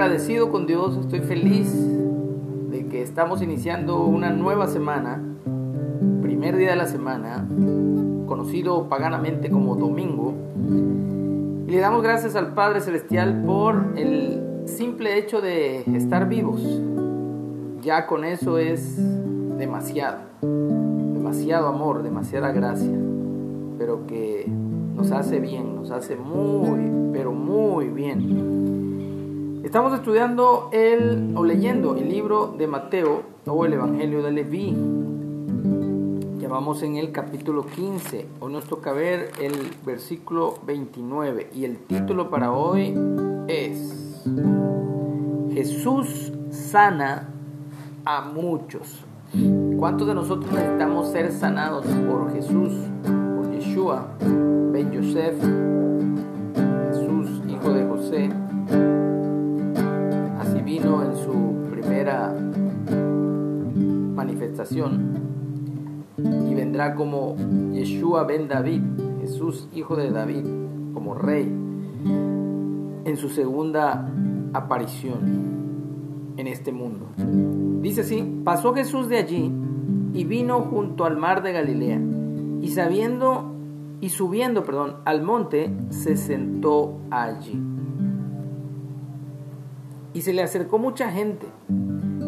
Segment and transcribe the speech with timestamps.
[0.00, 1.70] agradecido con Dios, estoy feliz
[2.70, 5.22] de que estamos iniciando una nueva semana,
[6.22, 7.46] primer día de la semana,
[8.26, 10.32] conocido paganamente como domingo.
[11.66, 16.62] Y le damos gracias al Padre Celestial por el simple hecho de estar vivos.
[17.82, 18.96] Ya con eso es
[19.58, 22.98] demasiado, demasiado amor, demasiada gracia,
[23.76, 24.50] pero que
[24.96, 28.99] nos hace bien, nos hace muy, pero muy bien.
[29.62, 34.74] Estamos estudiando el, o leyendo el libro de Mateo o el Evangelio de Leví.
[36.38, 38.26] Ya vamos en el capítulo 15.
[38.40, 39.52] Hoy nos toca ver el
[39.84, 42.96] versículo 29 y el título para hoy
[43.48, 44.24] es
[45.52, 47.28] Jesús sana
[48.06, 49.04] a muchos.
[49.78, 52.72] ¿Cuántos de nosotros necesitamos ser sanados por Jesús,
[53.04, 54.08] por Yeshua?
[54.72, 55.36] Ben Yosef,
[64.14, 65.30] manifestación
[66.18, 67.36] y vendrá como
[67.72, 68.82] Yeshua ben David,
[69.20, 70.44] Jesús, hijo de David,
[70.92, 71.44] como rey,
[73.04, 74.10] en su segunda
[74.52, 77.06] aparición en este mundo.
[77.80, 79.52] Dice así, pasó Jesús de allí
[80.12, 82.00] y vino junto al mar de Galilea,
[82.60, 83.54] y sabiendo
[84.00, 87.60] y subiendo, perdón, al monte, se sentó allí.
[90.14, 91.46] Y se le acercó mucha gente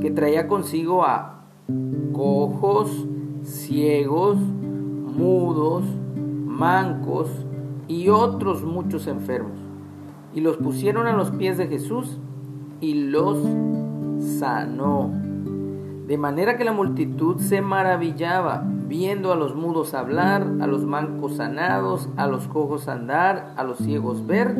[0.00, 1.44] que traía consigo a
[2.12, 3.06] cojos,
[3.42, 5.84] ciegos, mudos,
[6.16, 7.28] mancos
[7.88, 9.58] y otros muchos enfermos.
[10.34, 12.18] Y los pusieron a los pies de Jesús
[12.80, 13.38] y los
[14.38, 15.10] sanó.
[16.06, 21.36] De manera que la multitud se maravillaba viendo a los mudos hablar, a los mancos
[21.36, 24.56] sanados, a los cojos andar, a los ciegos ver,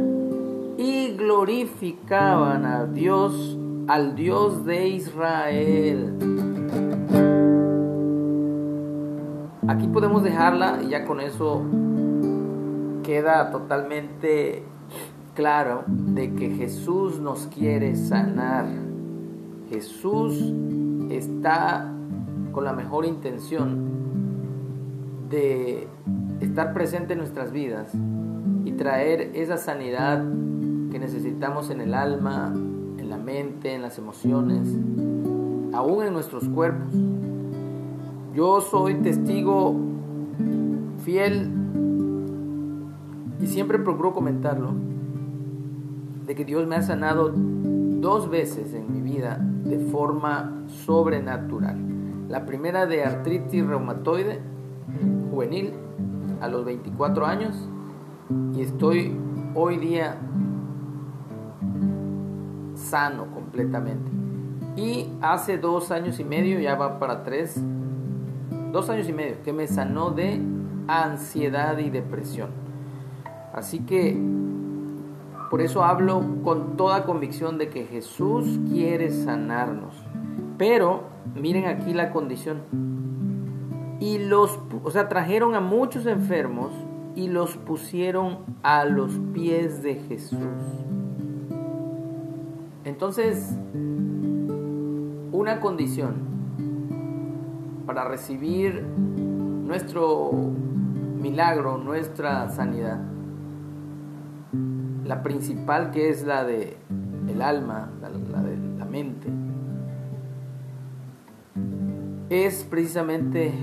[0.79, 3.59] y glorificaban a Dios,
[3.89, 6.17] al Dios de Israel.
[9.69, 11.63] Aquí podemos dejarla y ya con eso
[13.03, 14.65] queda totalmente
[15.35, 18.67] claro de que Jesús nos quiere sanar.
[19.69, 20.53] Jesús
[21.11, 21.93] está
[22.53, 23.89] con la mejor intención
[25.31, 25.87] de
[26.41, 27.93] estar presente en nuestras vidas
[28.65, 30.25] y traer esa sanidad
[30.91, 32.53] que necesitamos en el alma,
[33.10, 34.69] la mente, en las emociones,
[35.75, 36.94] aún en nuestros cuerpos.
[38.34, 39.75] Yo soy testigo
[41.04, 41.50] fiel
[43.41, 44.72] y siempre procuro comentarlo
[46.25, 51.78] de que Dios me ha sanado dos veces en mi vida de forma sobrenatural.
[52.28, 54.38] La primera de artritis reumatoide
[55.32, 55.72] juvenil
[56.41, 57.56] a los 24 años
[58.54, 59.16] y estoy
[59.56, 60.16] hoy día
[62.91, 64.11] sano completamente.
[64.77, 67.61] Y hace dos años y medio, ya va para tres,
[68.73, 70.41] dos años y medio, que me sanó de
[70.89, 72.50] ansiedad y depresión.
[73.53, 74.17] Así que
[75.50, 79.95] por eso hablo con toda convicción de que Jesús quiere sanarnos.
[80.56, 81.03] Pero
[81.34, 82.62] miren aquí la condición
[83.99, 86.73] y los, o sea, trajeron a muchos enfermos
[87.17, 90.39] y los pusieron a los pies de Jesús.
[93.00, 93.56] Entonces,
[95.32, 96.17] una condición
[97.87, 100.31] para recibir nuestro
[101.19, 103.00] milagro, nuestra sanidad,
[105.06, 106.76] la principal que es la de
[107.26, 109.29] el alma, la, la de la mente,
[112.29, 113.55] es precisamente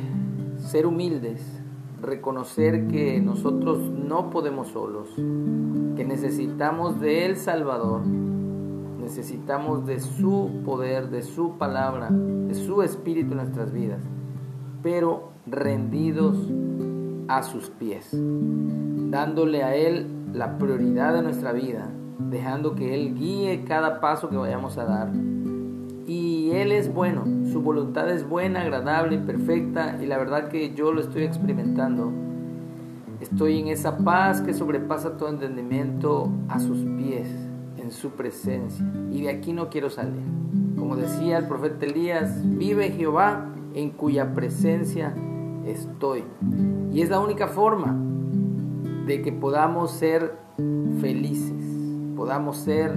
[0.58, 1.62] ser humildes,
[2.02, 5.10] reconocer que nosotros no podemos solos,
[5.96, 8.02] que necesitamos del Salvador,
[9.08, 14.02] necesitamos de su poder, de su palabra, de su espíritu en nuestras vidas,
[14.84, 16.36] pero rendidos
[17.30, 21.88] a sus pies, dándole a Él la prioridad de nuestra vida,
[22.20, 25.10] dejando que Él guíe cada paso que vayamos a dar.
[26.06, 30.74] Y Él es bueno, su voluntad es buena, agradable y perfecta y la verdad que
[30.74, 32.12] yo lo estoy experimentando.
[33.22, 37.47] Estoy en esa paz que sobrepasa todo entendimiento a sus pies,
[37.88, 38.86] en su presencia.
[39.12, 40.22] Y de aquí no quiero salir.
[40.78, 45.16] Como decía el profeta Elías, vive Jehová en cuya presencia
[45.66, 46.26] estoy.
[46.92, 47.98] Y es la única forma
[49.06, 50.36] de que podamos ser
[51.00, 51.64] felices,
[52.16, 52.94] podamos ser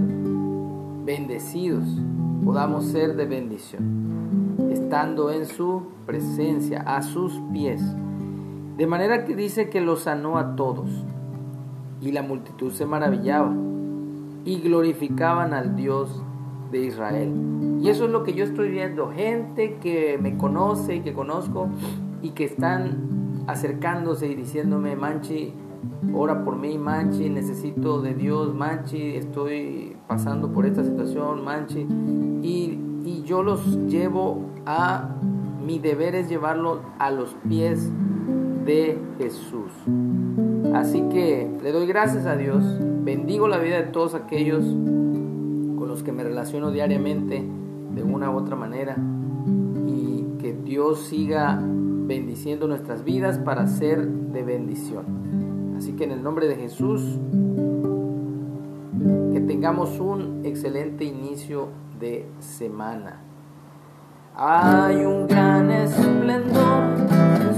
[1.04, 1.84] bendecidos,
[2.44, 4.10] podamos ser de bendición
[4.72, 7.80] estando en su presencia, a sus pies.
[8.76, 10.88] De manera que dice que los sanó a todos.
[12.00, 13.52] Y la multitud se maravillaba
[14.44, 16.22] y glorificaban al Dios
[16.70, 17.32] de Israel.
[17.82, 19.10] Y eso es lo que yo estoy viendo.
[19.10, 21.68] Gente que me conoce y que conozco
[22.22, 25.52] y que están acercándose y diciéndome, Manchi,
[26.14, 31.86] ora por mí, Manchi, necesito de Dios, Manchi, estoy pasando por esta situación, Manchi.
[32.42, 35.16] Y, y yo los llevo a,
[35.64, 37.90] mi deber es llevarlos a los pies
[38.64, 39.72] de Jesús.
[40.74, 42.62] Así que le doy gracias a Dios,
[43.02, 47.44] bendigo la vida de todos aquellos con los que me relaciono diariamente
[47.94, 48.96] de una u otra manera
[49.86, 55.74] y que Dios siga bendiciendo nuestras vidas para ser de bendición.
[55.76, 57.18] Así que en el nombre de Jesús,
[59.32, 61.68] que tengamos un excelente inicio
[61.98, 63.20] de semana.
[64.36, 66.96] Hay un gran esplendor
[67.40, 67.54] en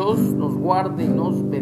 [0.00, 1.59] Dios nos guarde y nos bendiga.